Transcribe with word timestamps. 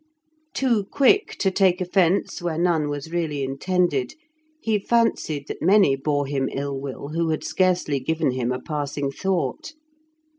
Too 0.55 0.85
quick 0.85 1.35
to 1.37 1.51
take 1.51 1.79
offence 1.79 2.41
where 2.41 2.57
none 2.57 2.89
was 2.89 3.11
really 3.11 3.43
intended, 3.43 4.15
he 4.59 4.79
fancied 4.79 5.45
that 5.47 5.61
many 5.61 5.95
bore 5.95 6.25
him 6.25 6.49
ill 6.51 6.79
will 6.79 7.09
who 7.09 7.29
had 7.29 7.43
scarcely 7.43 7.99
given 7.99 8.31
him 8.31 8.51
a 8.51 8.59
passing 8.59 9.11
thought. 9.11 9.73